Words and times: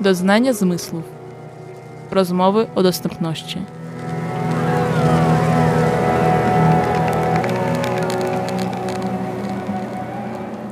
Doznania 0.00 0.52
zmysłów. 0.52 1.02
Rozmowy 2.10 2.66
o 2.74 2.82
dostępności. 2.82 3.58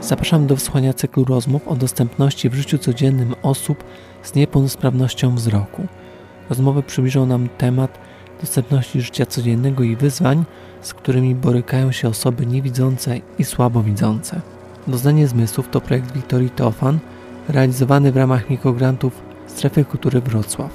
Zapraszam 0.01 0.47
do 0.47 0.55
wysłuchania 0.55 0.93
cyklu 0.93 1.25
rozmów 1.25 1.69
o 1.69 1.77
dostępności 1.77 2.51
w 2.51 2.55
życiu 2.55 2.79
codziennym 2.79 3.35
osób 3.43 3.85
z 4.23 4.35
niepełnosprawnością 4.35 5.35
wzroku. 5.35 5.87
Rozmowy 6.49 6.83
przybliżą 6.83 7.27
nam 7.27 7.49
temat 7.59 7.99
dostępności 8.41 9.01
życia 9.01 9.27
codziennego 9.27 9.85
i 9.85 9.97
wyzwań, 9.97 10.45
z 10.83 10.95
którymi 10.95 11.35
borykają 11.35 11.93
się 11.93 12.09
osoby 12.09 12.47
niewidzące 12.47 13.21
i 13.39 13.45
słabowidzące. 13.45 14.41
Doznanie 14.87 15.29
zmysłów 15.29 15.69
to 15.69 15.81
projekt 15.81 16.13
Wiktorii 16.13 16.51
Teofan, 16.51 16.99
realizowany 17.49 18.13
w 18.13 18.17
ramach 18.17 18.51
mikrograntów 18.51 19.26
Strefy 19.47 19.85
Kultury 19.85 20.21
Wrocław. 20.21 20.71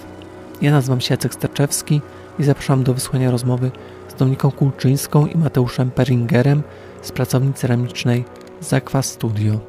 Ja 0.62 0.72
nazywam 0.72 1.02
się 1.02 1.14
Jacek 1.14 1.34
Starczewski 1.34 2.02
i 2.40 2.44
zapraszam 2.44 2.84
do 2.84 2.94
wysłuchania 2.94 3.32
rozmowy 3.32 3.72
z 4.08 4.14
Dominiką 4.14 4.52
Kulczyńską 4.52 5.28
i 5.28 5.38
Mateuszem 5.38 5.92
Peringerem 5.92 6.64
z 7.02 7.12
pracowni 7.12 7.54
ceramicznej 7.54 8.26
Zakwas 8.62 9.06
Studio. 9.06 9.60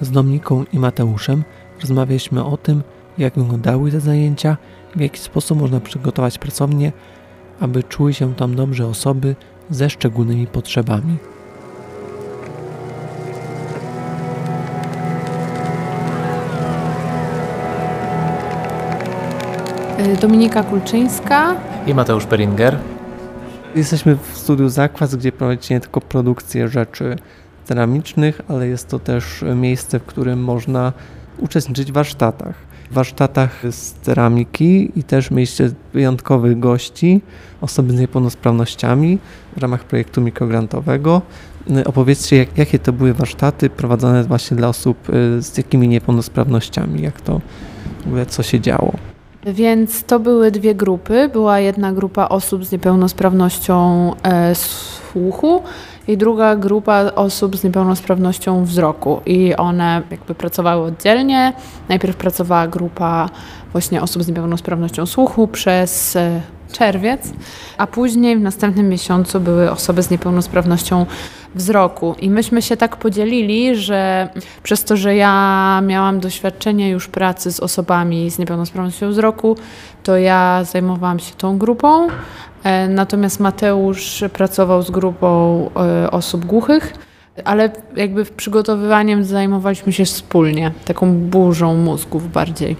Z 0.00 0.10
Dominiką 0.10 0.64
i 0.72 0.78
Mateuszem 0.78 1.44
rozmawialiśmy 1.80 2.44
o 2.44 2.56
tym, 2.56 2.82
jak 3.18 3.34
wyglądały 3.34 3.90
te 3.90 4.00
zajęcia, 4.00 4.56
w 4.96 5.00
jaki 5.00 5.18
sposób 5.18 5.60
można 5.60 5.80
przygotować 5.80 6.38
pracownię, 6.38 6.92
aby 7.60 7.82
czuły 7.82 8.14
się 8.14 8.34
tam 8.34 8.54
dobrze 8.54 8.86
osoby 8.86 9.36
ze 9.70 9.90
szczególnymi 9.90 10.46
potrzebami. 10.46 11.16
Dominika 20.00 20.62
Kulczyńska 20.62 21.56
i 21.86 21.94
Mateusz 21.94 22.26
Peringer. 22.26 22.76
Jesteśmy 23.74 24.16
w 24.16 24.38
studiu 24.38 24.68
Zakwas, 24.68 25.14
gdzie 25.14 25.32
prowadzicie 25.32 25.74
nie 25.74 25.80
tylko 25.80 26.00
produkcję 26.00 26.68
rzeczy 26.68 27.16
ceramicznych, 27.64 28.40
ale 28.48 28.68
jest 28.68 28.88
to 28.88 28.98
też 28.98 29.44
miejsce, 29.56 29.98
w 29.98 30.02
którym 30.02 30.44
można 30.44 30.92
uczestniczyć 31.38 31.90
w 31.90 31.94
warsztatach. 31.94 32.54
W 32.90 32.94
warsztatach 32.94 33.62
z 33.70 33.92
ceramiki 33.92 34.92
i 34.96 35.04
też 35.04 35.30
mieliście 35.30 35.70
wyjątkowych 35.92 36.58
gości, 36.58 37.20
osoby 37.60 37.92
z 37.92 38.00
niepełnosprawnościami 38.00 39.18
w 39.56 39.62
ramach 39.62 39.84
projektu 39.84 40.20
mikrograntowego. 40.20 41.22
Opowiedzcie, 41.84 42.36
jak, 42.36 42.58
jakie 42.58 42.78
to 42.78 42.92
były 42.92 43.14
warsztaty 43.14 43.70
prowadzone 43.70 44.24
właśnie 44.24 44.56
dla 44.56 44.68
osób 44.68 45.08
y, 45.08 45.42
z 45.42 45.56
jakimi 45.58 45.88
niepełnosprawnościami, 45.88 47.02
jak 47.02 47.20
to 47.20 47.40
w 48.04 48.06
ogóle 48.06 48.26
co 48.26 48.42
się 48.42 48.60
działo. 48.60 49.09
Więc 49.46 50.04
to 50.04 50.20
były 50.20 50.50
dwie 50.50 50.74
grupy. 50.74 51.28
Była 51.32 51.60
jedna 51.60 51.92
grupa 51.92 52.28
osób 52.28 52.64
z 52.64 52.72
niepełnosprawnością 52.72 54.10
e, 54.22 54.54
słuchu 54.54 55.62
i 56.08 56.16
druga 56.16 56.56
grupa 56.56 57.04
osób 57.14 57.56
z 57.56 57.64
niepełnosprawnością 57.64 58.64
wzroku. 58.64 59.20
I 59.26 59.56
one 59.56 60.02
jakby 60.10 60.34
pracowały 60.34 60.86
oddzielnie. 60.86 61.52
Najpierw 61.88 62.16
pracowała 62.16 62.68
grupa 62.68 63.28
właśnie 63.72 64.02
osób 64.02 64.22
z 64.22 64.28
niepełnosprawnością 64.28 65.06
słuchu 65.06 65.48
przez 65.48 66.16
e, 66.16 66.40
czerwiec, 66.72 67.32
a 67.78 67.86
później 67.86 68.36
w 68.36 68.40
następnym 68.40 68.88
miesiącu 68.88 69.40
były 69.40 69.70
osoby 69.70 70.02
z 70.02 70.10
niepełnosprawnością 70.10 71.06
wzroku. 71.54 72.14
I 72.20 72.30
myśmy 72.30 72.62
się 72.62 72.76
tak 72.76 72.96
podzielili, 72.96 73.76
że 73.76 74.28
przez 74.62 74.84
to, 74.84 74.96
że 74.96 75.16
ja 75.16 75.80
miałam 75.86 76.20
doświadczenie 76.20 76.90
już 76.90 77.08
pracy 77.08 77.52
z 77.52 77.60
osobami 77.60 78.30
z 78.30 78.38
niepełnosprawnością 78.38 79.10
wzroku, 79.10 79.56
to 80.02 80.16
ja 80.16 80.64
zajmowałam 80.64 81.18
się 81.18 81.34
tą 81.34 81.58
grupą. 81.58 82.08
E, 82.64 82.88
natomiast 82.88 83.40
Mateusz 83.40 84.24
pracował 84.32 84.82
z 84.82 84.90
grupą 84.90 85.70
e, 85.76 86.10
osób 86.10 86.44
głuchych, 86.44 86.94
ale 87.44 87.70
jakby 87.96 88.24
przygotowywaniem 88.24 89.24
zajmowaliśmy 89.24 89.92
się 89.92 90.04
wspólnie, 90.04 90.72
taką 90.84 91.14
burzą 91.14 91.74
mózgów 91.74 92.32
bardziej. 92.32 92.76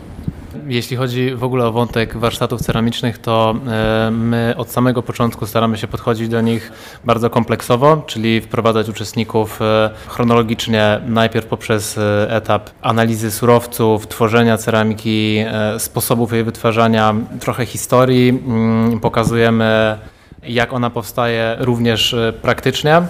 Jeśli 0.70 0.96
chodzi 0.96 1.34
w 1.34 1.44
ogóle 1.44 1.66
o 1.66 1.72
wątek 1.72 2.16
warsztatów 2.16 2.60
ceramicznych, 2.60 3.18
to 3.18 3.54
e, 3.66 4.10
my 4.10 4.54
od 4.56 4.70
samego 4.70 5.02
początku 5.02 5.46
staramy 5.46 5.78
się 5.78 5.86
podchodzić 5.86 6.28
do 6.28 6.40
nich 6.40 6.72
bardzo 7.04 7.30
kompleksowo, 7.30 8.02
czyli 8.06 8.40
wprowadzać 8.40 8.88
uczestników 8.88 9.62
e, 9.62 9.90
chronologicznie, 10.08 11.00
najpierw 11.06 11.46
poprzez 11.46 11.98
e, 11.98 12.26
etap 12.30 12.70
analizy 12.82 13.30
surowców, 13.30 14.06
tworzenia 14.06 14.58
ceramiki, 14.58 15.44
sposobów 15.78 16.32
jej 16.32 16.44
wytwarzania, 16.44 17.14
trochę 17.40 17.66
historii. 17.66 18.28
Mm, 18.28 19.00
pokazujemy 19.00 19.98
jak 20.42 20.72
ona 20.72 20.90
powstaje 20.90 21.56
również 21.58 22.14
e, 22.14 22.32
praktycznie, 22.42 22.96
e, 22.96 23.04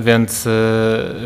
więc, 0.00 0.46
e, 0.46 0.50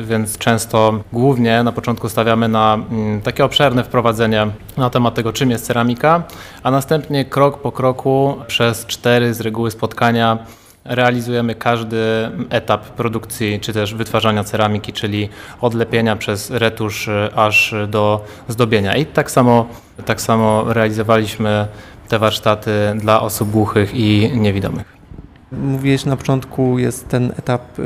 więc 0.02 0.38
często 0.38 1.00
głównie 1.12 1.62
na 1.62 1.72
początku 1.72 2.08
stawiamy 2.08 2.48
na 2.48 2.74
mm, 2.74 3.20
takie 3.20 3.44
obszerne 3.44 3.84
wprowadzenie 3.84 4.46
na 4.76 4.90
temat 4.90 5.14
tego, 5.14 5.32
czym 5.32 5.50
jest 5.50 5.66
ceramika, 5.66 6.22
a 6.62 6.70
następnie 6.70 7.24
krok 7.24 7.58
po 7.58 7.72
kroku 7.72 8.36
przez 8.46 8.86
cztery 8.86 9.34
z 9.34 9.40
reguły 9.40 9.70
spotkania 9.70 10.38
realizujemy 10.84 11.54
każdy 11.54 12.30
etap 12.50 12.84
produkcji 12.88 13.60
czy 13.60 13.72
też 13.72 13.94
wytwarzania 13.94 14.44
ceramiki, 14.44 14.92
czyli 14.92 15.28
od 15.60 15.74
lepienia 15.74 16.16
przez 16.16 16.50
retusz 16.50 17.10
aż 17.36 17.74
do 17.88 18.24
zdobienia. 18.48 18.96
I 18.96 19.06
tak 19.06 19.30
samo, 19.30 19.66
tak 20.04 20.20
samo 20.20 20.72
realizowaliśmy 20.72 21.66
te 22.08 22.18
warsztaty 22.18 22.70
dla 22.96 23.20
osób 23.20 23.50
głuchych 23.50 23.94
i 23.94 24.30
niewidomych. 24.34 25.01
Mówiłeś 25.52 26.04
na 26.04 26.16
początku, 26.16 26.78
jest 26.78 27.08
ten 27.08 27.32
etap 27.38 27.78
y, 27.78 27.82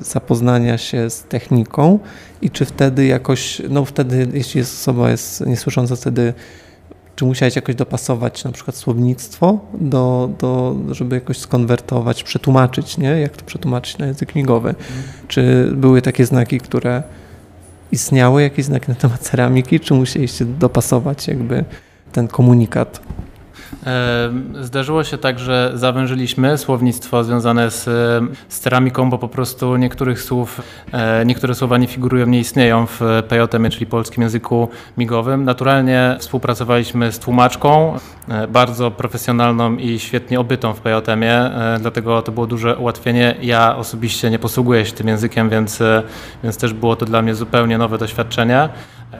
zapoznania 0.00 0.78
się 0.78 1.10
z 1.10 1.22
techniką 1.22 1.98
i 2.42 2.50
czy 2.50 2.64
wtedy 2.64 3.06
jakoś, 3.06 3.62
no 3.70 3.84
wtedy, 3.84 4.28
jeśli 4.32 4.58
jest 4.58 4.74
osoba 4.74 5.10
jest 5.10 5.46
niesłysząca, 5.46 5.96
wtedy 5.96 6.34
czy 7.18 7.24
musiałeś 7.24 7.56
jakoś 7.56 7.74
dopasować 7.74 8.44
na 8.44 8.52
przykład 8.52 8.76
słownictwo, 8.76 9.58
do, 9.74 10.30
do, 10.38 10.76
żeby 10.90 11.14
jakoś 11.14 11.38
skonwertować, 11.38 12.22
przetłumaczyć, 12.22 12.98
nie? 12.98 13.08
jak 13.08 13.36
to 13.36 13.44
przetłumaczyć 13.44 13.98
na 13.98 14.06
język 14.06 14.34
migowy? 14.34 14.74
Czy 15.28 15.70
były 15.74 16.02
takie 16.02 16.26
znaki, 16.26 16.60
które 16.60 17.02
istniały, 17.92 18.42
jakieś 18.42 18.64
znaki 18.64 18.88
na 18.88 18.94
temat 18.94 19.20
ceramiki, 19.20 19.80
czy 19.80 19.94
musieliście 19.94 20.44
dopasować 20.44 21.28
jakby 21.28 21.64
ten 22.12 22.28
komunikat? 22.28 23.00
Zdarzyło 24.60 25.04
się 25.04 25.18
tak, 25.18 25.38
że 25.38 25.72
zawężyliśmy 25.74 26.58
słownictwo 26.58 27.24
związane 27.24 27.70
z, 27.70 27.84
z 28.48 28.58
ceramiką, 28.60 29.10
bo 29.10 29.18
po 29.18 29.28
prostu 29.28 29.76
niektórych 29.76 30.22
słów, 30.22 30.60
e, 30.92 31.24
niektóre 31.26 31.54
słowa 31.54 31.78
nie 31.78 31.86
figurują, 31.86 32.26
nie 32.26 32.40
istnieją 32.40 32.86
w 32.86 33.00
PJM, 33.28 33.70
czyli 33.70 33.86
polskim 33.86 34.22
języku 34.22 34.68
migowym. 34.98 35.44
Naturalnie 35.44 36.16
współpracowaliśmy 36.18 37.12
z 37.12 37.18
tłumaczką, 37.18 37.98
e, 38.28 38.48
bardzo 38.48 38.90
profesjonalną 38.90 39.76
i 39.76 39.98
świetnie 39.98 40.40
obytą 40.40 40.74
w 40.74 40.80
e, 40.86 41.78
dlatego 41.80 42.22
to 42.22 42.32
było 42.32 42.46
duże 42.46 42.76
ułatwienie. 42.76 43.34
Ja 43.42 43.76
osobiście 43.76 44.30
nie 44.30 44.38
posługuję 44.38 44.86
się 44.86 44.92
tym 44.92 45.08
językiem, 45.08 45.48
więc, 45.50 45.82
więc 46.42 46.58
też 46.58 46.72
było 46.72 46.96
to 46.96 47.06
dla 47.06 47.22
mnie 47.22 47.34
zupełnie 47.34 47.78
nowe 47.78 47.98
doświadczenie. 47.98 48.68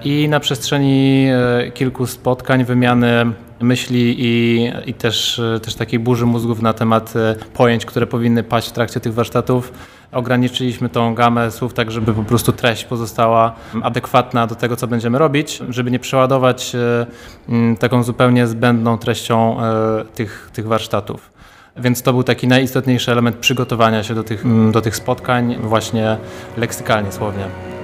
I 0.05 0.29
na 0.29 0.41
przestrzeni 0.41 1.27
kilku 1.75 2.07
spotkań, 2.07 2.65
wymiany 2.65 3.33
myśli 3.61 4.17
i, 4.19 4.65
i 4.87 4.95
też, 4.95 5.41
też 5.63 5.75
takiej 5.75 5.99
burzy 5.99 6.27
mózgów 6.27 6.63
na 6.63 6.73
temat 6.73 7.17
e, 7.17 7.35
pojęć, 7.55 7.87
które 7.87 8.07
powinny 8.07 8.43
paść 8.43 8.69
w 8.69 8.73
trakcie 8.73 9.01
tych 9.01 9.15
warsztatów. 9.15 9.73
Ograniczyliśmy 10.13 10.89
tą 10.89 11.15
gamę 11.15 11.51
słów 11.51 11.75
tak, 11.75 11.91
żeby 11.91 12.15
po 12.15 12.23
prostu 12.23 12.53
treść 12.53 12.85
pozostała 12.85 13.55
adekwatna 13.83 14.47
do 14.47 14.55
tego, 14.55 14.77
co 14.77 14.87
będziemy 14.87 15.19
robić, 15.19 15.63
żeby 15.69 15.91
nie 15.91 15.99
przeładować 15.99 16.75
e, 16.75 17.77
taką 17.77 18.03
zupełnie 18.03 18.47
zbędną 18.47 18.99
treścią 18.99 19.63
e, 19.63 20.05
tych, 20.15 20.51
tych 20.53 20.67
warsztatów. 20.67 21.31
Więc 21.77 22.03
to 22.03 22.13
był 22.13 22.23
taki 22.23 22.49
najistotniejszy 22.49 23.13
element 23.13 23.37
przygotowania 23.37 24.03
się 24.03 24.15
do 24.15 24.25
tych, 24.25 24.45
do 24.71 24.81
tych 24.81 24.97
spotkań, 24.97 25.57
właśnie 25.61 26.17
leksykalnie, 26.57 27.13
słownie. 27.13 27.78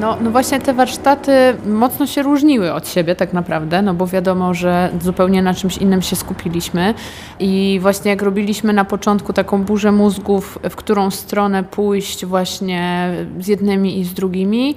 No, 0.00 0.16
no 0.20 0.30
właśnie 0.30 0.60
te 0.60 0.74
warsztaty 0.74 1.32
mocno 1.66 2.06
się 2.06 2.22
różniły 2.22 2.72
od 2.72 2.88
siebie 2.88 3.14
tak 3.14 3.32
naprawdę, 3.32 3.82
no 3.82 3.94
bo 3.94 4.06
wiadomo, 4.06 4.54
że 4.54 4.90
zupełnie 5.02 5.42
na 5.42 5.54
czymś 5.54 5.76
innym 5.76 6.02
się 6.02 6.16
skupiliśmy 6.16 6.94
i 7.40 7.78
właśnie 7.82 8.10
jak 8.10 8.22
robiliśmy 8.22 8.72
na 8.72 8.84
początku 8.84 9.32
taką 9.32 9.62
burzę 9.64 9.92
mózgów, 9.92 10.58
w 10.70 10.76
którą 10.76 11.10
stronę 11.10 11.64
pójść 11.64 12.26
właśnie 12.26 13.12
z 13.40 13.48
jednymi 13.48 13.98
i 13.98 14.04
z 14.04 14.14
drugimi, 14.14 14.74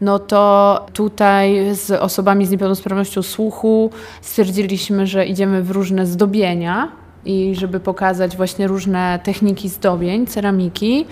no 0.00 0.18
to 0.18 0.86
tutaj 0.92 1.74
z 1.74 1.90
osobami 1.90 2.46
z 2.46 2.50
niepełnosprawnością 2.50 3.22
słuchu 3.22 3.90
stwierdziliśmy, 4.20 5.06
że 5.06 5.26
idziemy 5.26 5.62
w 5.62 5.70
różne 5.70 6.06
zdobienia 6.06 6.88
i 7.24 7.54
żeby 7.54 7.80
pokazać 7.80 8.36
właśnie 8.36 8.66
różne 8.66 9.20
techniki 9.22 9.68
zdobień, 9.68 10.26
ceramiki. 10.26 11.06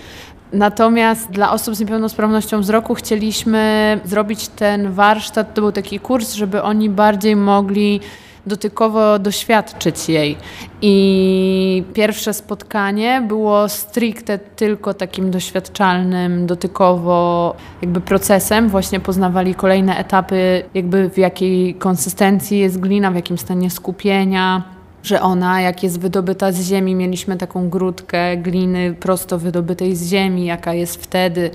Natomiast 0.55 1.31
dla 1.31 1.51
osób 1.51 1.75
z 1.75 1.79
niepełnosprawnością 1.79 2.61
wzroku 2.61 2.95
chcieliśmy 2.95 3.99
zrobić 4.05 4.47
ten 4.47 4.91
warsztat, 4.91 5.53
to 5.53 5.61
był 5.61 5.71
taki 5.71 5.99
kurs, 5.99 6.33
żeby 6.33 6.61
oni 6.61 6.89
bardziej 6.89 7.35
mogli 7.35 7.99
dotykowo 8.45 9.19
doświadczyć 9.19 10.09
jej. 10.09 10.37
I 10.81 11.83
pierwsze 11.93 12.33
spotkanie 12.33 13.23
było 13.27 13.69
stricte 13.69 14.37
tylko 14.37 14.93
takim 14.93 15.31
doświadczalnym, 15.31 16.47
dotykowo 16.47 17.55
jakby 17.81 18.01
procesem. 18.01 18.69
Właśnie 18.69 18.99
poznawali 18.99 19.55
kolejne 19.55 19.97
etapy, 19.97 20.63
jakby 20.73 21.09
w 21.09 21.17
jakiej 21.17 21.75
konsystencji 21.75 22.59
jest 22.59 22.79
glina, 22.79 23.11
w 23.11 23.15
jakim 23.15 23.37
stanie 23.37 23.69
skupienia 23.69 24.74
że 25.05 25.21
ona, 25.21 25.61
jak 25.61 25.83
jest 25.83 25.99
wydobyta 25.99 26.51
z 26.51 26.61
ziemi, 26.61 26.95
mieliśmy 26.95 27.37
taką 27.37 27.69
grudkę 27.69 28.37
gliny 28.37 28.95
prosto 28.99 29.39
wydobytej 29.39 29.95
z 29.95 30.09
ziemi, 30.09 30.45
jaka 30.45 30.73
jest 30.73 31.03
wtedy, 31.03 31.51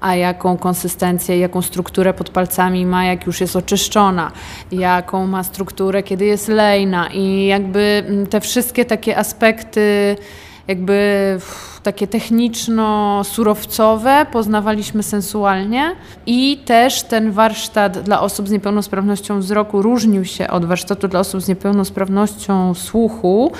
a 0.00 0.14
jaką 0.14 0.56
konsystencję, 0.56 1.38
jaką 1.38 1.62
strukturę 1.62 2.14
pod 2.14 2.30
palcami 2.30 2.86
ma, 2.86 3.04
jak 3.04 3.26
już 3.26 3.40
jest 3.40 3.56
oczyszczona, 3.56 4.32
jaką 4.72 5.26
ma 5.26 5.44
strukturę, 5.44 6.02
kiedy 6.02 6.24
jest 6.24 6.48
lejna. 6.48 7.08
I 7.08 7.46
jakby 7.46 8.02
mm, 8.06 8.26
te 8.26 8.40
wszystkie 8.40 8.84
takie 8.84 9.18
aspekty 9.18 10.16
jakby 10.70 11.38
takie 11.82 12.06
techniczno-surowcowe 12.06 14.26
poznawaliśmy 14.32 15.02
sensualnie 15.02 15.96
i 16.26 16.58
też 16.64 17.02
ten 17.02 17.32
warsztat 17.32 17.98
dla 17.98 18.20
osób 18.20 18.48
z 18.48 18.50
niepełnosprawnością 18.50 19.40
wzroku 19.40 19.82
różnił 19.82 20.24
się 20.24 20.48
od 20.48 20.64
warsztatu 20.64 21.08
dla 21.08 21.20
osób 21.20 21.42
z 21.42 21.48
niepełnosprawnością 21.48 22.74
słuchu, 22.74 23.52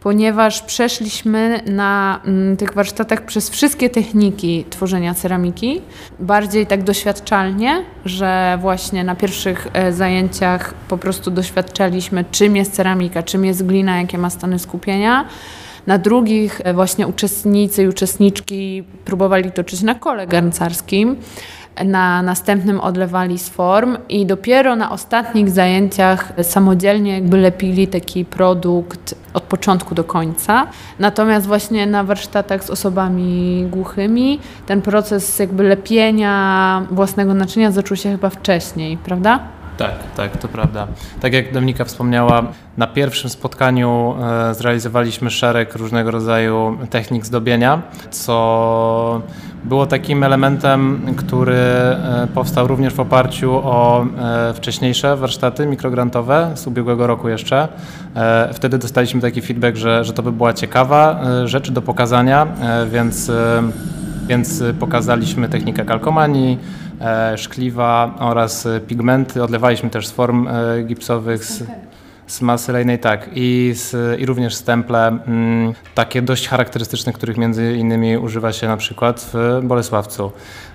ponieważ 0.00 0.62
przeszliśmy 0.62 1.60
na 1.66 2.20
mm, 2.24 2.56
tych 2.56 2.74
warsztatach 2.74 3.24
przez 3.24 3.50
wszystkie 3.50 3.90
techniki 3.90 4.64
tworzenia 4.70 5.14
ceramiki, 5.14 5.82
bardziej 6.20 6.66
tak 6.66 6.82
doświadczalnie, 6.82 7.84
że 8.04 8.58
właśnie 8.60 9.04
na 9.04 9.14
pierwszych 9.14 9.68
e, 9.72 9.92
zajęciach 9.92 10.74
po 10.88 10.98
prostu 10.98 11.30
doświadczaliśmy, 11.30 12.24
czym 12.30 12.56
jest 12.56 12.72
ceramika, 12.72 13.22
czym 13.22 13.44
jest 13.44 13.66
glina, 13.66 14.00
jakie 14.00 14.18
ma 14.18 14.30
stany 14.30 14.58
skupienia. 14.58 15.24
Na 15.86 15.98
drugich 15.98 16.60
e, 16.64 16.74
właśnie 16.74 17.06
uczestnicy 17.06 17.82
i 17.82 17.88
uczestniczki 17.88 18.84
próbowali 19.04 19.52
toczyć 19.52 19.82
na 19.82 19.94
kole 19.94 20.26
garncarskim 20.26 21.16
na 21.84 22.22
następnym 22.22 22.80
odlewali 22.80 23.38
z 23.38 23.48
form 23.48 23.96
i 24.08 24.26
dopiero 24.26 24.76
na 24.76 24.90
ostatnich 24.90 25.50
zajęciach 25.50 26.32
samodzielnie 26.42 27.12
jakby 27.12 27.36
lepili 27.36 27.88
taki 27.88 28.24
produkt 28.24 29.14
od 29.34 29.42
początku 29.42 29.94
do 29.94 30.04
końca. 30.04 30.66
Natomiast 30.98 31.46
właśnie 31.46 31.86
na 31.86 32.04
warsztatach 32.04 32.64
z 32.64 32.70
osobami 32.70 33.66
głuchymi 33.70 34.40
ten 34.66 34.82
proces 34.82 35.38
jakby 35.38 35.62
lepienia 35.62 36.86
własnego 36.90 37.34
naczynia 37.34 37.70
zaczął 37.70 37.96
się 37.96 38.10
chyba 38.10 38.30
wcześniej, 38.30 38.96
prawda? 38.96 39.40
Tak, 39.76 39.92
tak, 40.16 40.36
to 40.36 40.48
prawda. 40.48 40.86
Tak 41.20 41.32
jak 41.32 41.52
Dominika 41.52 41.84
wspomniała, 41.84 42.42
na 42.76 42.86
pierwszym 42.86 43.30
spotkaniu 43.30 44.14
e, 44.50 44.54
zrealizowaliśmy 44.54 45.30
szereg 45.30 45.74
różnego 45.76 46.10
rodzaju 46.10 46.78
technik 46.90 47.26
zdobienia, 47.26 47.82
co 48.10 49.22
było 49.64 49.86
takim 49.86 50.22
elementem, 50.22 51.00
który 51.16 51.56
e, 51.56 52.28
powstał 52.34 52.66
również 52.66 52.94
w 52.94 53.00
oparciu 53.00 53.52
o 53.54 54.06
e, 54.18 54.54
wcześniejsze 54.54 55.16
warsztaty 55.16 55.66
mikrograntowe 55.66 56.52
z 56.54 56.66
ubiegłego 56.66 57.06
roku 57.06 57.28
jeszcze. 57.28 57.68
Wtedy 58.52 58.78
dostaliśmy 58.78 59.20
taki 59.20 59.42
feedback, 59.42 59.76
że, 59.76 60.04
że 60.04 60.12
to 60.12 60.22
by 60.22 60.32
była 60.32 60.52
ciekawa 60.52 61.20
rzecz 61.44 61.70
do 61.70 61.82
pokazania, 61.82 62.46
więc, 62.92 63.32
więc 64.26 64.62
pokazaliśmy 64.80 65.48
technikę 65.48 65.84
kalkomanii, 65.84 66.58
szkliwa 67.36 68.14
oraz 68.18 68.68
pigmenty. 68.86 69.42
Odlewaliśmy 69.42 69.90
też 69.90 70.06
z 70.06 70.12
form 70.12 70.48
e, 70.48 70.82
gipsowych, 70.82 71.44
z, 71.44 71.64
z 72.26 72.40
masy 72.40 72.72
lejnej, 72.72 72.98
tak, 72.98 73.30
i, 73.34 73.72
z, 73.74 74.20
i 74.20 74.26
również 74.26 74.54
stemple, 74.54 75.06
mm, 75.06 75.72
takie 75.94 76.22
dość 76.22 76.48
charakterystyczne, 76.48 77.12
których 77.12 77.36
między 77.36 77.76
innymi 77.76 78.18
używa 78.18 78.52
się 78.52 78.68
na 78.68 78.76
przykład 78.76 79.30
w 79.32 79.60
Bolesławcu, 79.62 80.32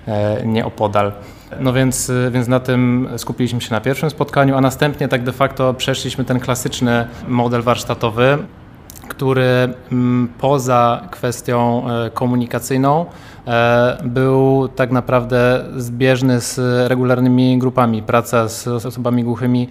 e, 0.07 0.45
nieopodal. 0.45 1.11
No 1.59 1.73
więc, 1.73 2.11
więc 2.31 2.47
na 2.47 2.59
tym 2.59 3.09
skupiliśmy 3.17 3.61
się 3.61 3.71
na 3.71 3.81
pierwszym 3.81 4.09
spotkaniu, 4.09 4.55
a 4.55 4.61
następnie 4.61 5.07
tak 5.07 5.23
de 5.23 5.31
facto 5.31 5.73
przeszliśmy 5.73 6.25
ten 6.25 6.39
klasyczny 6.39 7.07
model 7.27 7.61
warsztatowy, 7.61 8.37
który 9.07 9.73
mm, 9.91 10.29
poza 10.39 11.07
kwestią 11.11 11.85
komunikacyjną 12.13 13.05
E, 13.05 13.38
był 14.03 14.67
tak 14.75 14.91
naprawdę 14.91 15.65
zbieżny 15.77 16.41
z 16.41 16.59
regularnymi 16.89 17.57
grupami. 17.57 18.03
Praca 18.03 18.47
z 18.47 18.67
osobami 18.67 19.23
głuchymi 19.23 19.69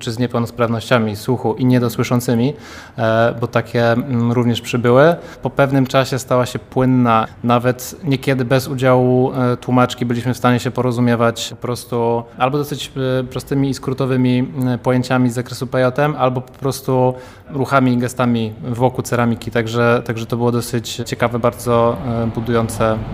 czy 0.00 0.12
z 0.12 0.18
niepełnosprawnościami 0.18 1.16
słuchu 1.16 1.54
i 1.54 1.64
niedosłyszącymi, 1.64 2.54
e, 2.98 3.34
bo 3.40 3.46
takie 3.46 3.92
mm, 3.92 4.32
również 4.32 4.60
przybyły. 4.60 5.16
Po 5.42 5.50
pewnym 5.50 5.86
czasie 5.86 6.18
stała 6.18 6.46
się 6.46 6.58
płynna, 6.58 7.26
nawet 7.44 7.96
niekiedy 8.04 8.44
bez 8.44 8.68
udziału 8.68 9.32
e, 9.32 9.56
tłumaczki 9.56 10.06
byliśmy 10.06 10.34
w 10.34 10.36
stanie 10.36 10.60
się 10.60 10.70
porozumiewać 10.70 11.48
po 11.50 11.56
prostu 11.56 12.22
albo 12.38 12.58
dosyć 12.58 12.92
prostymi 13.30 13.70
i 13.70 13.74
skrótowymi 13.74 14.52
pojęciami 14.82 15.30
z 15.30 15.34
zakresu 15.34 15.66
PJM, 15.66 16.14
albo 16.18 16.40
po 16.40 16.52
prostu 16.52 17.14
ruchami 17.50 17.92
i 17.92 17.98
gestami 17.98 18.52
wokół 18.62 19.02
ceramiki, 19.02 19.50
także, 19.50 20.02
także 20.04 20.26
to 20.26 20.36
było 20.36 20.52
dosyć 20.52 21.02
ciekawe, 21.06 21.38
bardzo 21.38 21.96
budujące 22.34 22.84
mm, 22.92 23.11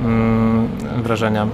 wrażenia. 1.02 1.46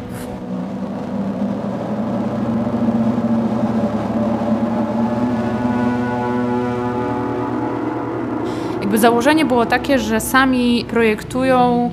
Jakby 8.80 8.98
założenie 8.98 9.44
było 9.44 9.66
takie, 9.66 9.98
że 9.98 10.20
sami 10.20 10.84
projektują, 10.90 11.90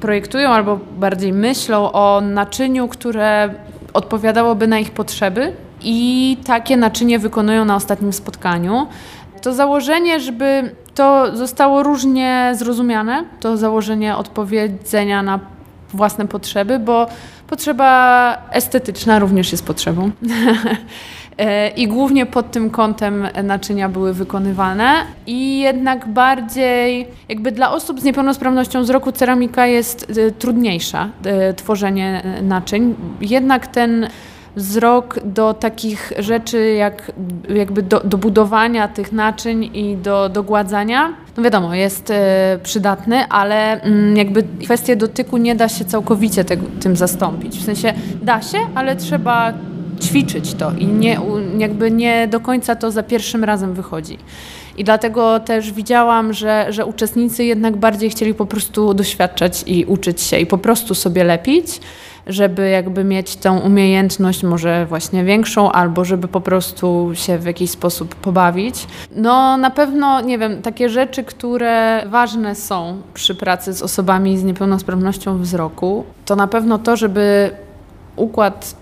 projektują 0.00 0.50
albo 0.50 0.78
bardziej 0.98 1.32
myślą 1.32 1.92
o 1.92 2.20
naczyniu, 2.20 2.88
które 2.88 3.54
odpowiadałoby 3.94 4.66
na 4.66 4.78
ich 4.78 4.90
potrzeby 4.90 5.52
i 5.82 6.36
takie 6.46 6.76
naczynie 6.76 7.18
wykonują 7.18 7.64
na 7.64 7.76
ostatnim 7.76 8.12
spotkaniu. 8.12 8.86
To 9.42 9.52
założenie, 9.52 10.20
żeby 10.20 10.74
to 10.94 11.36
zostało 11.36 11.82
różnie 11.82 12.52
zrozumiane, 12.54 13.24
to 13.40 13.56
założenie 13.56 14.16
odpowiedzenia 14.16 15.22
na 15.22 15.40
własne 15.94 16.28
potrzeby, 16.28 16.78
bo 16.78 17.06
potrzeba 17.46 18.42
estetyczna 18.50 19.18
również 19.18 19.52
jest 19.52 19.66
potrzebą. 19.66 20.10
E, 21.38 21.68
I 21.68 21.88
głównie 21.88 22.26
pod 22.26 22.50
tym 22.50 22.70
kątem 22.70 23.28
naczynia 23.42 23.88
były 23.88 24.14
wykonywane. 24.14 24.92
I 25.26 25.60
jednak 25.60 26.08
bardziej, 26.08 27.06
jakby 27.28 27.52
dla 27.52 27.72
osób 27.72 28.00
z 28.00 28.04
niepełnosprawnością 28.04 28.82
wzroku 28.82 29.12
ceramika 29.12 29.66
jest 29.66 30.12
e, 30.18 30.30
trudniejsza, 30.30 31.08
e, 31.24 31.54
tworzenie 31.54 32.22
naczyń. 32.42 32.94
Jednak 33.20 33.66
ten 33.66 34.08
wzrok 34.56 35.18
do 35.24 35.54
takich 35.54 36.12
rzeczy 36.18 36.74
jak 36.74 37.12
jakby 37.54 37.82
do, 37.82 38.00
do 38.00 38.18
budowania 38.18 38.88
tych 38.88 39.12
naczyń 39.12 39.70
i 39.76 39.96
do, 39.96 40.28
do 40.28 40.42
gładzania, 40.42 41.12
no 41.40 41.44
wiadomo, 41.44 41.74
jest 41.74 42.10
e, 42.10 42.58
przydatny, 42.62 43.28
ale 43.28 43.82
mm, 43.82 44.16
jakby 44.16 44.44
kwestię 44.64 44.96
dotyku 44.96 45.36
nie 45.36 45.54
da 45.54 45.68
się 45.68 45.84
całkowicie 45.84 46.44
tym 46.80 46.96
zastąpić. 46.96 47.56
W 47.56 47.64
sensie 47.64 47.94
da 48.22 48.42
się, 48.42 48.58
ale 48.74 48.96
trzeba 48.96 49.52
ćwiczyć 50.02 50.54
to 50.54 50.72
i 50.78 50.86
nie, 50.86 51.20
jakby 51.58 51.90
nie 51.90 52.28
do 52.28 52.40
końca 52.40 52.76
to 52.76 52.90
za 52.90 53.02
pierwszym 53.02 53.44
razem 53.44 53.74
wychodzi. 53.74 54.18
I 54.76 54.84
dlatego 54.84 55.40
też 55.40 55.72
widziałam, 55.72 56.32
że, 56.32 56.66
że 56.68 56.86
uczestnicy 56.86 57.44
jednak 57.44 57.76
bardziej 57.76 58.10
chcieli 58.10 58.34
po 58.34 58.46
prostu 58.46 58.94
doświadczać 58.94 59.64
i 59.66 59.84
uczyć 59.84 60.20
się 60.20 60.38
i 60.38 60.46
po 60.46 60.58
prostu 60.58 60.94
sobie 60.94 61.24
lepić 61.24 61.80
żeby 62.32 62.68
jakby 62.68 63.04
mieć 63.04 63.36
tą 63.36 63.58
umiejętność 63.58 64.42
może 64.42 64.86
właśnie 64.86 65.24
większą, 65.24 65.72
albo 65.72 66.04
żeby 66.04 66.28
po 66.28 66.40
prostu 66.40 67.10
się 67.14 67.38
w 67.38 67.44
jakiś 67.44 67.70
sposób 67.70 68.14
pobawić. 68.14 68.86
No 69.16 69.56
na 69.56 69.70
pewno, 69.70 70.20
nie 70.20 70.38
wiem, 70.38 70.62
takie 70.62 70.88
rzeczy, 70.88 71.24
które 71.24 72.02
ważne 72.06 72.54
są 72.54 73.02
przy 73.14 73.34
pracy 73.34 73.72
z 73.72 73.82
osobami 73.82 74.38
z 74.38 74.44
niepełnosprawnością 74.44 75.38
wzroku, 75.38 76.04
to 76.24 76.36
na 76.36 76.46
pewno 76.46 76.78
to, 76.78 76.96
żeby 76.96 77.50
układ 78.16 78.76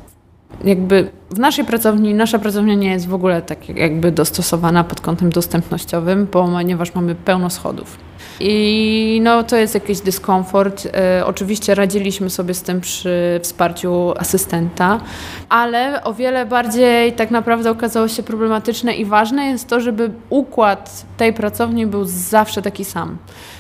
jakby 0.65 1.11
w 1.31 1.39
naszej 1.39 1.65
pracowni, 1.65 2.15
nasza 2.15 2.39
pracownia 2.39 2.75
nie 2.75 2.91
jest 2.91 3.09
w 3.09 3.15
ogóle 3.15 3.43
tak 3.43 3.69
jakby 3.69 4.13
dostosowana 4.13 4.85
pod 4.85 5.01
kątem 5.01 5.31
dostępnościowym, 5.31 6.27
ponieważ 6.27 6.95
mamy 6.95 7.15
pełno 7.15 7.51
schodów. 7.51 7.99
I 8.41 9.21
no, 9.23 9.43
to 9.43 9.57
jest 9.57 9.75
jakiś 9.75 10.01
dyskomfort. 10.01 10.87
E, 10.87 11.27
oczywiście 11.27 11.75
radziliśmy 11.75 12.31
sobie 12.31 12.55
z 12.55 12.63
tym 12.63 12.81
przy 12.81 13.41
wsparciu 13.43 14.15
asystenta, 14.17 15.01
ale 15.49 16.05
o 16.05 16.15
wiele 16.15 16.47
bardziej 16.47 17.13
tak 17.13 17.31
naprawdę 17.31 17.71
okazało 17.71 18.09
się 18.09 18.23
problematyczne 18.23 18.95
i 18.95 19.05
ważne 19.05 19.47
jest 19.47 19.69
to, 19.69 19.81
żeby 19.81 20.11
układ 20.31 21.05
tej 21.17 21.33
pracowni 21.33 21.87
był 21.87 22.05
zawsze 22.05 22.63
taki 22.63 22.85
sam 22.85 23.19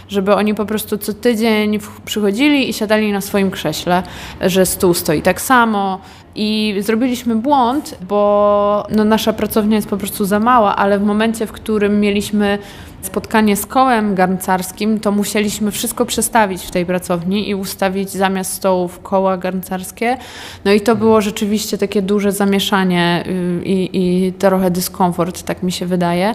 żeby 0.09 0.35
oni 0.35 0.55
po 0.55 0.67
prostu 0.67 0.99
co 0.99 1.15
tydzień 1.15 1.79
przychodzili 2.05 2.69
i 2.69 2.73
siadali 2.73 3.13
na 3.13 3.21
swoim 3.21 3.51
krześle, 3.51 4.03
że 4.41 4.67
stół 4.67 4.95
stoi 4.95 5.23
tak 5.23 5.41
samo. 5.41 6.01
I 6.41 6.75
zrobiliśmy 6.81 7.37
błąd, 7.37 7.99
bo 8.09 8.87
no, 8.91 9.05
nasza 9.05 9.33
pracownia 9.33 9.77
jest 9.77 9.89
po 9.89 9.97
prostu 9.97 10.25
za 10.25 10.41
mała, 10.41 10.77
ale 10.77 10.99
w 10.99 11.03
momencie, 11.03 11.47
w 11.47 11.53
którym 11.53 12.01
mieliśmy 12.01 12.59
spotkanie 13.03 13.57
z 13.57 13.67
kołem 13.67 14.15
garncarskim, 14.15 15.01
to 15.01 15.13
musieliśmy 15.13 15.71
wszystko 15.71 16.07
przestawić 16.07 16.63
w 16.63 16.71
tej 16.71 16.87
pracowni 16.87 17.49
i 17.49 17.55
ustawić 17.55 18.11
zamiast 18.11 18.53
stołów 18.53 19.01
koła 19.03 19.37
garncarskie. 19.37 20.17
No 20.65 20.73
i 20.73 20.81
to 20.81 20.97
było 20.97 21.21
rzeczywiście 21.21 21.79
takie 21.79 22.03
duże 22.03 22.33
zamieszanie 22.33 23.25
y, 23.27 23.65
i, 23.65 23.91
i 23.93 24.33
trochę 24.33 24.71
dyskomfort, 24.71 25.43
tak 25.43 25.63
mi 25.63 25.73
się 25.73 25.87
wydaje. 25.87 26.35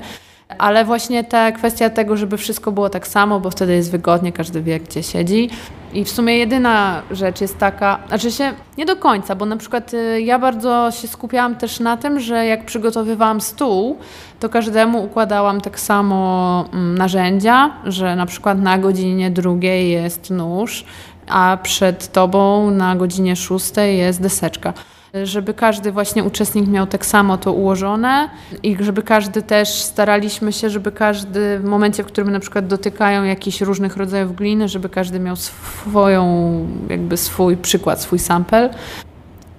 Ale 0.57 0.86
właśnie 0.86 1.24
ta 1.24 1.51
kwestia 1.51 1.89
tego, 1.89 2.17
żeby 2.17 2.38
wszystko 2.38 2.72
było 2.72 2.89
tak 2.89 3.07
samo, 3.07 3.39
bo 3.39 3.50
wtedy 3.50 3.74
jest 3.74 3.91
wygodnie, 3.91 4.31
każdy 4.31 4.62
wie, 4.62 4.79
gdzie 4.79 5.03
siedzi. 5.03 5.50
I 5.93 6.05
w 6.05 6.10
sumie 6.10 6.38
jedyna 6.38 7.01
rzecz 7.12 7.41
jest 7.41 7.57
taka, 7.57 8.00
znaczy 8.07 8.31
się 8.31 8.53
nie 8.77 8.86
do 8.86 8.95
końca, 8.95 9.36
bo 9.36 9.45
na 9.45 9.57
przykład 9.57 9.93
y, 9.93 10.22
ja 10.22 10.39
bardzo 10.39 10.91
się 10.91 11.07
skupiałam 11.07 11.55
też 11.55 11.79
na 11.79 11.98
tym, 11.98 12.19
że 12.19 12.45
jak 12.45 12.65
przygotowywałam 12.65 13.41
stół, 13.41 13.98
to 14.39 14.50
każdemu 14.50 15.03
układałam 15.03 15.62
tak 15.62 15.79
samo 15.79 16.65
mm, 16.74 16.98
narzędzia, 16.98 17.72
że 17.86 18.15
na 18.15 18.25
przykład 18.25 18.62
na 18.62 18.77
godzinie 18.77 19.31
drugiej 19.31 19.91
jest 19.91 20.29
nóż, 20.29 20.86
a 21.27 21.57
przed 21.63 22.12
tobą 22.12 22.72
na 22.72 22.95
godzinie 22.95 23.36
szóstej 23.36 23.98
jest 23.98 24.22
deseczka 24.22 24.74
żeby 25.24 25.53
każdy 25.53 25.91
właśnie 25.91 26.24
uczestnik 26.24 26.67
miał 26.67 26.88
tak 26.88 27.05
samo 27.05 27.38
to 27.38 27.53
ułożone 27.53 28.29
i 28.63 28.77
żeby 28.79 29.01
każdy 29.01 29.41
też 29.41 29.70
staraliśmy 29.70 30.53
się, 30.53 30.70
żeby 30.70 30.91
każdy 30.91 31.60
w 31.60 31.63
momencie, 31.63 32.03
w 32.03 32.05
którym 32.05 32.32
na 32.32 32.39
przykład 32.39 32.67
dotykają 32.67 33.24
jakichś 33.24 33.62
różnych 33.62 33.98
rodzajów 33.98 34.36
gliny, 34.36 34.67
żeby 34.70 34.89
każdy 34.89 35.20
miał 35.20 35.36
swoją, 35.36 36.67
jakby 36.89 37.17
swój 37.17 37.58
przykład, 37.58 38.01
swój 38.01 38.20
sample. 38.20 38.70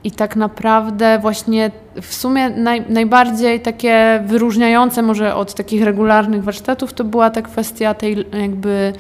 I 0.05 0.11
tak 0.11 0.37
naprawdę 0.37 1.19
właśnie 1.19 1.71
w 2.03 2.15
sumie 2.15 2.51
naj, 2.51 2.85
najbardziej 2.89 3.61
takie 3.61 4.23
wyróżniające 4.27 5.03
może 5.03 5.35
od 5.35 5.55
takich 5.55 5.83
regularnych 5.83 6.45
warsztatów 6.45 6.93
to 6.93 7.05
była 7.05 7.31
ta 7.31 7.43
kwestia 7.43 7.95
tej 7.95 8.27
jakby 8.41 8.93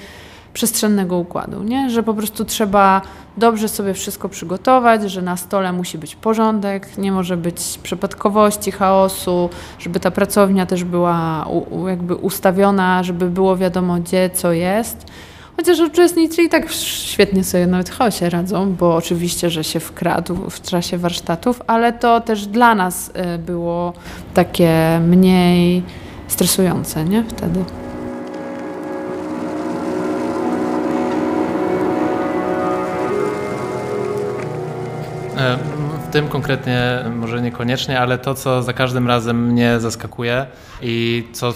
przestrzennego 0.54 1.18
układu, 1.18 1.62
nie? 1.62 1.90
że 1.90 2.02
po 2.02 2.14
prostu 2.14 2.44
trzeba 2.44 3.02
dobrze 3.37 3.68
sobie 3.68 3.94
wszystko 3.94 4.28
przygotować, 4.28 5.11
że 5.11 5.23
na 5.23 5.37
stole 5.37 5.73
musi 5.73 5.99
być 5.99 6.16
porządek, 6.16 6.99
nie 6.99 7.12
może 7.12 7.37
być 7.37 7.78
przypadkowości, 7.82 8.73
chaosu, 8.73 9.50
żeby 9.78 10.00
ta 10.00 10.11
pracownia 10.11 10.66
też 10.66 10.84
była 10.84 11.46
jakby 11.88 12.14
ustawiona, 12.14 13.02
żeby 13.02 13.30
było 13.30 13.56
wiadomo 13.56 13.94
gdzie, 13.94 14.30
co 14.30 14.52
jest. 14.52 15.06
Chociaż 15.56 15.80
uczestnicy 15.80 16.42
i 16.42 16.49
tak 16.49 16.73
świetnie 16.73 17.44
sobie 17.44 17.66
nawet 17.66 17.90
chaosie 17.90 18.30
radzą, 18.30 18.75
bo 18.75 18.96
oczywiście, 18.96 19.50
że 19.50 19.64
się 19.64 19.80
wkradł 19.80 20.37
w 20.50 20.62
czasie 20.62 20.99
warsztatów, 20.99 21.62
ale 21.66 21.92
to 21.92 22.20
też 22.20 22.46
dla 22.46 22.75
nas 22.75 23.08
y, 23.34 23.38
było 23.38 23.92
takie 24.34 25.00
mniej 25.06 25.82
stresujące, 26.28 27.04
nie? 27.04 27.25
Wtedy. 27.28 27.83
W 36.08 36.12
tym 36.12 36.28
konkretnie 36.28 37.04
może 37.16 37.42
niekoniecznie, 37.42 38.00
ale 38.00 38.18
to, 38.18 38.34
co 38.34 38.62
za 38.62 38.72
każdym 38.72 39.08
razem 39.08 39.46
mnie 39.46 39.80
zaskakuje 39.80 40.46
i 40.82 41.24
co 41.32 41.52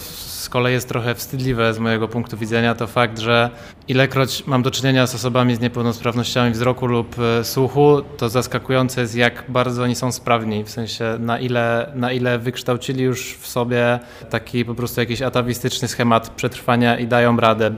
z 0.48 0.50
kolei 0.50 0.72
jest 0.72 0.88
trochę 0.88 1.14
wstydliwe 1.14 1.74
z 1.74 1.78
mojego 1.78 2.08
punktu 2.08 2.36
widzenia, 2.36 2.74
to 2.74 2.86
fakt, 2.86 3.18
że 3.18 3.50
ilekroć 3.88 4.46
mam 4.46 4.62
do 4.62 4.70
czynienia 4.70 5.06
z 5.06 5.14
osobami 5.14 5.54
z 5.54 5.60
niepełnosprawnościami 5.60 6.50
wzroku 6.50 6.86
lub 6.86 7.16
e, 7.18 7.44
słuchu, 7.44 8.02
to 8.16 8.28
zaskakujące 8.28 9.00
jest, 9.00 9.14
jak 9.14 9.44
bardzo 9.48 9.82
oni 9.82 9.94
są 9.94 10.12
sprawni, 10.12 10.64
w 10.64 10.70
sensie 10.70 11.16
na 11.20 11.38
ile, 11.38 11.92
na 11.94 12.12
ile 12.12 12.38
wykształcili 12.38 13.04
już 13.04 13.34
w 13.34 13.46
sobie 13.46 13.98
taki 14.30 14.64
po 14.64 14.74
prostu 14.74 15.00
jakiś 15.00 15.22
atawistyczny 15.22 15.88
schemat 15.88 16.30
przetrwania 16.30 16.98
i 16.98 17.06
dają 17.06 17.36
radę, 17.36 17.70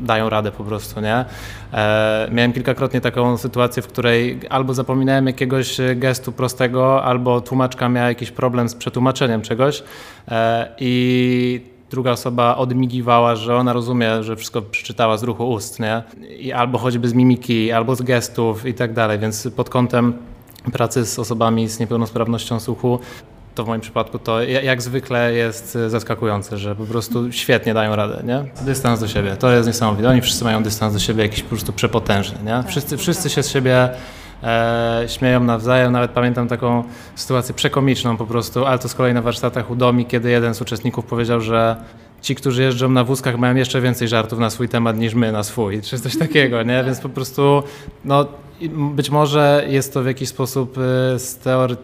dają 0.00 0.30
radę 0.30 0.52
po 0.52 0.64
prostu, 0.64 1.00
nie? 1.00 1.24
E, 1.74 2.28
miałem 2.32 2.52
kilkakrotnie 2.52 3.00
taką 3.00 3.38
sytuację, 3.38 3.82
w 3.82 3.86
której 3.86 4.40
albo 4.50 4.74
zapominałem 4.74 5.26
jakiegoś 5.26 5.76
gestu 5.96 6.32
prostego, 6.32 7.04
albo 7.04 7.40
tłumaczka 7.40 7.88
miała 7.88 8.08
jakiś 8.08 8.30
problem 8.30 8.68
z 8.68 8.74
przetłumaczeniem 8.74 9.42
czegoś 9.42 9.82
e, 10.28 10.68
i 10.78 11.73
druga 11.94 12.10
osoba 12.10 12.56
odmigiwała, 12.56 13.36
że 13.36 13.56
ona 13.56 13.72
rozumie, 13.72 14.22
że 14.22 14.36
wszystko 14.36 14.62
przeczytała 14.62 15.16
z 15.16 15.22
ruchu 15.22 15.50
ust, 15.50 15.80
nie? 15.80 16.02
I 16.38 16.52
albo 16.52 16.78
choćby 16.78 17.08
z 17.08 17.14
mimiki, 17.14 17.72
albo 17.72 17.96
z 17.96 18.02
gestów 18.02 18.66
i 18.66 18.74
tak 18.74 18.92
dalej, 18.92 19.18
więc 19.18 19.48
pod 19.56 19.70
kątem 19.70 20.12
pracy 20.72 21.06
z 21.06 21.18
osobami 21.18 21.68
z 21.68 21.80
niepełnosprawnością 21.80 22.60
słuchu 22.60 22.98
to 23.54 23.64
w 23.64 23.66
moim 23.66 23.80
przypadku 23.80 24.18
to 24.18 24.42
jak 24.42 24.82
zwykle 24.82 25.32
jest 25.32 25.78
zaskakujące, 25.88 26.58
że 26.58 26.74
po 26.74 26.84
prostu 26.84 27.32
świetnie 27.32 27.74
dają 27.74 27.96
radę, 27.96 28.22
nie? 28.26 28.64
Dystans 28.64 29.00
do 29.00 29.08
siebie, 29.08 29.36
to 29.36 29.50
jest 29.50 29.66
niesamowite. 29.66 30.08
Oni 30.08 30.20
wszyscy 30.20 30.44
mają 30.44 30.62
dystans 30.62 30.92
do 30.92 30.98
siebie 30.98 31.22
jakiś 31.22 31.42
po 31.42 31.48
prostu 31.48 31.72
przepotężny, 31.72 32.38
nie? 32.38 32.50
Tak, 32.50 32.68
wszyscy, 32.68 32.96
wszyscy 32.96 33.30
się 33.30 33.42
z 33.42 33.48
siebie 33.48 33.88
e, 34.44 35.04
śmieją 35.06 35.44
nawzajem. 35.44 35.92
Nawet 35.92 36.10
pamiętam 36.10 36.48
taką 36.48 36.84
sytuację 37.14 37.54
przekomiczną 37.54 38.16
po 38.16 38.26
prostu, 38.26 38.66
ale 38.66 38.78
to 38.78 38.88
z 38.88 38.94
kolei 38.94 39.14
na 39.14 39.22
warsztatach 39.22 39.70
u 39.70 39.76
Domi, 39.76 40.06
kiedy 40.06 40.30
jeden 40.30 40.54
z 40.54 40.60
uczestników 40.60 41.04
powiedział, 41.04 41.40
że 41.40 41.76
ci, 42.24 42.34
którzy 42.34 42.62
jeżdżą 42.62 42.88
na 42.88 43.04
wózkach 43.04 43.38
mają 43.38 43.54
jeszcze 43.54 43.80
więcej 43.80 44.08
żartów 44.08 44.38
na 44.38 44.50
swój 44.50 44.68
temat 44.68 44.98
niż 44.98 45.14
my 45.14 45.32
na 45.32 45.42
swój, 45.42 45.82
czy 45.82 45.98
coś 45.98 46.18
takiego, 46.18 46.62
nie? 46.62 46.84
Więc 46.84 47.00
po 47.00 47.08
prostu 47.08 47.62
no, 48.04 48.26
być 48.70 49.10
może 49.10 49.64
jest 49.68 49.94
to 49.94 50.02
w 50.02 50.06
jakiś 50.06 50.28
sposób 50.28 50.78
y, 50.78 51.18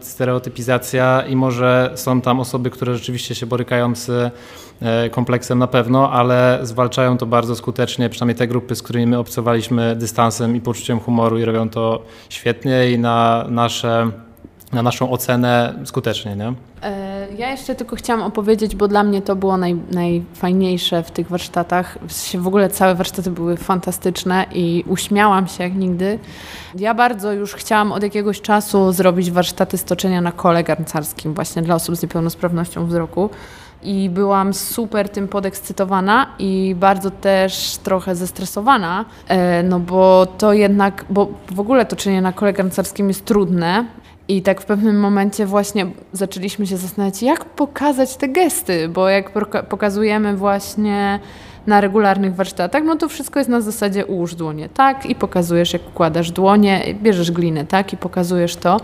stereotypizacja 0.01 1.23
i 1.29 1.35
może 1.35 1.91
są 1.95 2.21
tam 2.21 2.39
osoby, 2.39 2.69
które 2.69 2.93
rzeczywiście 2.93 3.35
się 3.35 3.45
borykają 3.45 3.95
z 3.95 4.09
y, 4.09 5.09
kompleksem 5.11 5.59
na 5.59 5.67
pewno, 5.67 6.11
ale 6.11 6.59
zwalczają 6.61 7.17
to 7.17 7.25
bardzo 7.25 7.55
skutecznie, 7.55 8.09
przynajmniej 8.09 8.35
te 8.35 8.47
grupy, 8.47 8.75
z 8.75 8.81
którymi 8.83 9.07
my 9.07 9.17
obcowaliśmy 9.17 9.95
dystansem 9.95 10.55
i 10.55 10.61
poczuciem 10.61 10.99
humoru 10.99 11.39
i 11.39 11.45
robią 11.45 11.69
to 11.69 12.01
świetnie 12.29 12.91
i 12.91 12.99
na 12.99 13.45
nasze 13.49 14.11
na 14.71 14.83
naszą 14.83 15.11
ocenę 15.11 15.73
skutecznie, 15.85 16.35
nie? 16.35 16.53
Ja 17.37 17.51
jeszcze 17.51 17.75
tylko 17.75 17.95
chciałam 17.95 18.23
opowiedzieć, 18.23 18.75
bo 18.75 18.87
dla 18.87 19.03
mnie 19.03 19.21
to 19.21 19.35
było 19.35 19.57
naj, 19.57 19.75
najfajniejsze 19.91 21.03
w 21.03 21.11
tych 21.11 21.29
warsztatach. 21.29 21.97
W 22.37 22.47
ogóle 22.47 22.69
całe 22.69 22.95
warsztaty 22.95 23.31
były 23.31 23.57
fantastyczne 23.57 24.45
i 24.53 24.83
uśmiałam 24.87 25.47
się 25.47 25.63
jak 25.63 25.75
nigdy. 25.75 26.19
Ja 26.75 26.93
bardzo 26.93 27.33
już 27.33 27.53
chciałam 27.53 27.91
od 27.91 28.03
jakiegoś 28.03 28.41
czasu 28.41 28.91
zrobić 28.91 29.31
warsztaty 29.31 29.77
stoczenia 29.77 30.21
na 30.21 30.31
kole 30.31 30.63
garncarskim 30.63 31.33
właśnie 31.33 31.61
dla 31.61 31.75
osób 31.75 31.95
z 31.95 32.01
niepełnosprawnością 32.01 32.85
wzroku 32.85 33.29
i 33.83 34.09
byłam 34.09 34.53
super 34.53 35.09
tym 35.09 35.27
podekscytowana 35.27 36.27
i 36.39 36.75
bardzo 36.79 37.11
też 37.11 37.77
trochę 37.83 38.15
zestresowana, 38.15 39.05
e, 39.27 39.63
no 39.63 39.79
bo 39.79 40.25
to 40.37 40.53
jednak, 40.53 41.05
bo 41.09 41.27
w 41.51 41.59
ogóle 41.59 41.85
toczenie 41.85 42.21
na 42.21 42.33
kole 42.33 42.53
garncarskim 42.53 43.07
jest 43.07 43.25
trudne, 43.25 43.85
i 44.37 44.41
tak 44.41 44.61
w 44.61 44.65
pewnym 44.65 44.99
momencie 44.99 45.45
właśnie 45.45 45.85
zaczęliśmy 46.13 46.67
się 46.67 46.77
zastanawiać, 46.77 47.23
jak 47.23 47.45
pokazać 47.45 48.17
te 48.17 48.29
gesty, 48.29 48.89
bo 48.89 49.09
jak 49.09 49.31
pokazujemy 49.69 50.37
właśnie 50.37 51.19
na 51.67 51.81
regularnych 51.81 52.35
warsztatach, 52.35 52.83
no 52.83 52.95
to 52.95 53.09
wszystko 53.09 53.39
jest 53.39 53.49
na 53.49 53.61
zasadzie 53.61 54.05
ułóż 54.05 54.35
dłonie, 54.35 54.69
tak? 54.69 55.05
I 55.05 55.15
pokazujesz, 55.15 55.73
jak 55.73 55.87
układasz 55.87 56.31
dłonie, 56.31 56.95
bierzesz 57.03 57.31
glinę, 57.31 57.65
tak? 57.65 57.93
I 57.93 57.97
pokazujesz 57.97 58.55
to. 58.55 58.79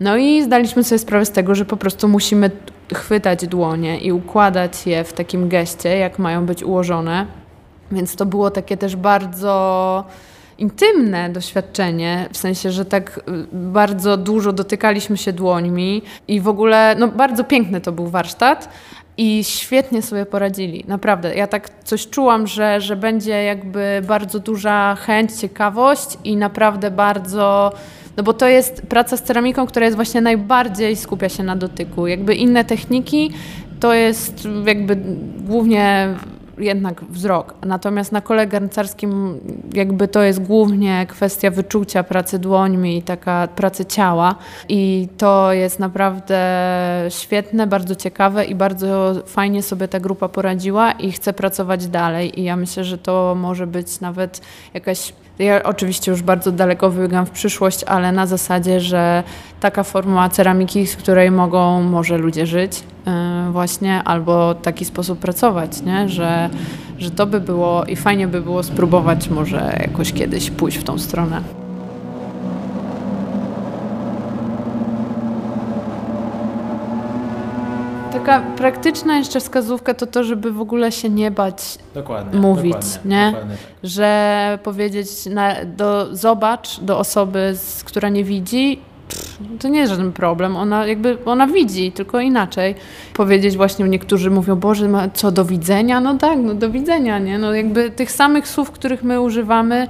No 0.00 0.16
i 0.16 0.42
zdaliśmy 0.42 0.84
sobie 0.84 0.98
sprawę 0.98 1.26
z 1.26 1.30
tego, 1.30 1.54
że 1.54 1.64
po 1.64 1.76
prostu 1.76 2.08
musimy 2.08 2.50
chwytać 2.94 3.46
dłonie 3.46 4.00
i 4.00 4.12
układać 4.12 4.86
je 4.86 5.04
w 5.04 5.12
takim 5.12 5.48
geście, 5.48 5.98
jak 5.98 6.18
mają 6.18 6.46
być 6.46 6.62
ułożone. 6.62 7.26
Więc 7.92 8.16
to 8.16 8.26
było 8.26 8.50
takie 8.50 8.76
też 8.76 8.96
bardzo 8.96 10.04
intymne 10.60 11.30
doświadczenie, 11.30 12.28
w 12.32 12.36
sensie, 12.36 12.72
że 12.72 12.84
tak 12.84 13.18
y, 13.18 13.46
bardzo 13.52 14.16
dużo 14.16 14.52
dotykaliśmy 14.52 15.16
się 15.16 15.32
dłońmi 15.32 16.02
i 16.28 16.40
w 16.40 16.48
ogóle 16.48 16.96
no, 16.98 17.08
bardzo 17.08 17.44
piękny 17.44 17.80
to 17.80 17.92
był 17.92 18.06
warsztat. 18.06 18.68
i 19.16 19.44
świetnie 19.44 20.02
sobie 20.02 20.26
poradzili. 20.26 20.84
Naprawdę. 20.88 21.34
Ja 21.34 21.46
tak 21.46 21.84
coś 21.84 22.08
czułam, 22.08 22.46
że, 22.46 22.80
że 22.80 22.96
będzie 22.96 23.44
jakby 23.44 24.02
bardzo 24.06 24.38
duża 24.38 24.94
chęć, 24.94 25.32
ciekawość 25.32 26.18
i 26.24 26.36
naprawdę 26.36 26.90
bardzo. 26.90 27.72
No 28.16 28.22
bo 28.22 28.32
to 28.32 28.48
jest 28.48 28.82
praca 28.82 29.16
z 29.16 29.22
ceramiką, 29.22 29.66
która 29.66 29.86
jest 29.86 29.96
właśnie 29.96 30.20
najbardziej 30.20 30.96
skupia 30.96 31.28
się 31.28 31.42
na 31.42 31.56
dotyku. 31.56 32.06
Jakby 32.06 32.34
inne 32.34 32.64
techniki 32.64 33.30
to 33.80 33.94
jest 33.94 34.48
jakby 34.66 34.96
głównie 35.40 36.14
jednak 36.60 37.04
wzrok. 37.04 37.54
Natomiast 37.66 38.12
na 38.12 38.20
kole 38.20 38.46
garncarskim 38.46 39.40
jakby 39.74 40.08
to 40.08 40.22
jest 40.22 40.42
głównie 40.42 41.06
kwestia 41.08 41.50
wyczucia 41.50 42.02
pracy 42.02 42.38
dłońmi 42.38 42.98
i 42.98 43.02
taka 43.02 43.48
pracy 43.48 43.84
ciała 43.84 44.34
i 44.68 45.08
to 45.18 45.52
jest 45.52 45.78
naprawdę 45.78 46.40
świetne, 47.08 47.66
bardzo 47.66 47.94
ciekawe 47.94 48.44
i 48.44 48.54
bardzo 48.54 49.14
fajnie 49.26 49.62
sobie 49.62 49.88
ta 49.88 50.00
grupa 50.00 50.28
poradziła 50.28 50.92
i 50.92 51.12
chce 51.12 51.32
pracować 51.32 51.86
dalej 51.86 52.40
i 52.40 52.44
ja 52.44 52.56
myślę, 52.56 52.84
że 52.84 52.98
to 52.98 53.34
może 53.38 53.66
być 53.66 54.00
nawet 54.00 54.40
jakaś 54.74 55.12
ja 55.44 55.62
oczywiście 55.62 56.10
już 56.10 56.22
bardzo 56.22 56.52
daleko 56.52 56.90
wybiegam 56.90 57.26
w 57.26 57.30
przyszłość, 57.30 57.84
ale 57.84 58.12
na 58.12 58.26
zasadzie, 58.26 58.80
że 58.80 59.22
taka 59.60 59.82
forma 59.82 60.28
ceramiki, 60.28 60.86
z 60.86 60.96
której 60.96 61.30
mogą 61.30 61.82
może 61.82 62.18
ludzie 62.18 62.46
żyć 62.46 62.82
yy, 63.06 63.12
właśnie, 63.52 64.02
albo 64.02 64.54
taki 64.54 64.84
sposób 64.84 65.18
pracować, 65.18 65.82
nie? 65.82 66.08
Że, 66.08 66.50
że 66.98 67.10
to 67.10 67.26
by 67.26 67.40
było 67.40 67.84
i 67.84 67.96
fajnie 67.96 68.28
by 68.28 68.40
było 68.40 68.62
spróbować 68.62 69.28
może 69.28 69.76
jakoś 69.80 70.12
kiedyś 70.12 70.50
pójść 70.50 70.78
w 70.78 70.84
tą 70.84 70.98
stronę. 70.98 71.59
Taka 78.30 78.46
praktyczna 78.56 79.18
jeszcze 79.18 79.40
wskazówka 79.40 79.94
to 79.94 80.06
to, 80.06 80.24
żeby 80.24 80.52
w 80.52 80.60
ogóle 80.60 80.92
się 80.92 81.08
nie 81.08 81.30
bać 81.30 81.78
Dokładnie, 81.94 82.40
mówić, 82.40 82.72
dokładnie, 82.72 83.16
nie? 83.16 83.26
Dokładnie 83.32 83.56
tak. 83.56 83.90
że 83.90 84.58
powiedzieć 84.62 85.26
na, 85.26 85.54
do, 85.64 86.16
zobacz 86.16 86.80
do 86.80 86.98
osoby, 86.98 87.52
z, 87.54 87.84
która 87.84 88.08
nie 88.08 88.24
widzi, 88.24 88.80
pff, 89.08 89.38
to 89.60 89.68
nie 89.68 89.80
jest 89.80 89.90
żaden 89.92 90.12
problem. 90.12 90.56
Ona 90.56 90.86
jakby 90.86 91.18
ona 91.24 91.46
widzi, 91.46 91.92
tylko 91.92 92.20
inaczej. 92.20 92.74
Powiedzieć 93.14 93.56
właśnie, 93.56 93.84
niektórzy 93.84 94.30
mówią, 94.30 94.56
Boże, 94.56 94.88
ma- 94.88 95.08
co 95.08 95.30
do 95.30 95.44
widzenia? 95.44 96.00
No 96.00 96.18
tak, 96.18 96.38
no 96.38 96.54
do 96.54 96.70
widzenia, 96.70 97.18
nie? 97.18 97.38
No 97.38 97.54
jakby 97.54 97.90
tych 97.90 98.12
samych 98.12 98.48
słów, 98.48 98.70
których 98.70 99.02
my 99.02 99.20
używamy 99.20 99.88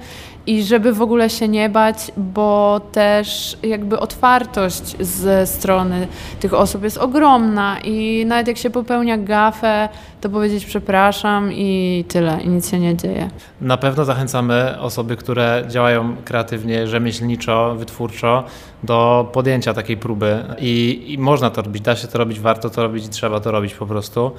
i 0.50 0.62
żeby 0.62 0.92
w 0.92 1.02
ogóle 1.02 1.30
się 1.30 1.48
nie 1.48 1.68
bać, 1.68 2.12
bo 2.16 2.80
też 2.92 3.58
jakby 3.62 3.98
otwartość 3.98 4.96
ze 5.00 5.46
strony 5.46 6.06
tych 6.40 6.54
osób 6.54 6.82
jest 6.82 6.98
ogromna 6.98 7.80
i 7.84 8.26
nawet 8.26 8.48
jak 8.48 8.56
się 8.56 8.70
popełnia 8.70 9.18
gafę, 9.18 9.88
to 10.20 10.28
powiedzieć 10.28 10.64
przepraszam 10.64 11.52
i 11.52 12.04
tyle, 12.08 12.38
i 12.42 12.48
nic 12.48 12.70
się 12.70 12.78
nie 12.78 12.96
dzieje. 12.96 13.30
Na 13.60 13.76
pewno 13.76 14.04
zachęcamy 14.04 14.80
osoby, 14.80 15.16
które 15.16 15.64
działają 15.68 16.16
kreatywnie, 16.24 16.86
rzemieślniczo, 16.86 17.74
wytwórczo 17.74 18.44
do 18.82 19.28
podjęcia 19.32 19.74
takiej 19.74 19.96
próby 19.96 20.44
I, 20.58 21.04
i 21.06 21.18
można 21.18 21.50
to 21.50 21.62
robić, 21.62 21.82
da 21.82 21.96
się 21.96 22.08
to 22.08 22.18
robić, 22.18 22.40
warto 22.40 22.70
to 22.70 22.82
robić 22.82 23.08
trzeba 23.08 23.40
to 23.40 23.50
robić 23.50 23.74
po 23.74 23.86
prostu, 23.86 24.30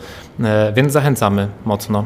E, 0.44 0.74
więc 0.74 0.94
zachęcamy 0.94 1.48
mocno. 1.66 2.06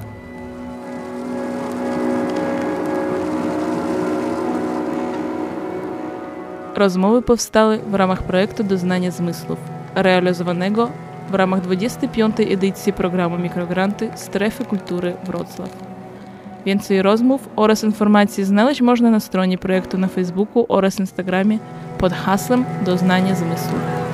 Rozmowy 6.76 7.22
powstały 7.22 7.78
w 7.78 7.94
ramach 7.94 8.24
projektu 8.24 8.64
Doznania 8.64 9.12
Zmysłów, 9.12 9.60
realizowanego 9.96 10.90
w 11.32 11.34
ramach 11.34 11.62
25. 11.62 12.36
edycji 12.40 12.94
programu 12.94 13.38
Mikrogranty 13.38 14.10
Strefy 14.16 14.66
Kultury 14.66 15.14
Wrocław. 15.24 15.70
Więcej 16.66 17.02
rozmów 17.02 17.50
oraz 17.56 17.84
informacji 17.84 18.44
znaleźć 18.44 18.82
można 18.82 19.10
na 19.10 19.20
stronie 19.20 19.58
projektu 19.58 19.98
na 19.98 20.08
Facebooku 20.08 20.66
oraz 20.70 21.00
Instagramie 21.00 21.60
pod 21.98 22.14
hasłem 22.14 22.66
Doznanie 22.86 23.36
Zmysłów. 23.36 24.05